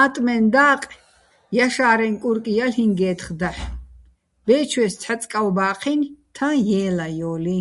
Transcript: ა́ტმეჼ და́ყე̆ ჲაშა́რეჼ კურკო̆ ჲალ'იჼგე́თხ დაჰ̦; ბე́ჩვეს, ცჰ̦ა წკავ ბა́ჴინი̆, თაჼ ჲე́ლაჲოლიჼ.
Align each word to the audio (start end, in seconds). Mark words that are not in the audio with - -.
ა́ტმეჼ 0.00 0.34
და́ყე̆ 0.54 0.92
ჲაშა́რეჼ 1.56 2.08
კურკო̆ 2.22 2.54
ჲალ'იჼგე́თხ 2.56 3.26
დაჰ̦; 3.40 3.62
ბე́ჩვეს, 4.46 4.94
ცჰ̦ა 5.00 5.14
წკავ 5.20 5.46
ბა́ჴინი̆, 5.56 6.14
თაჼ 6.34 6.50
ჲე́ლაჲოლიჼ. 6.68 7.58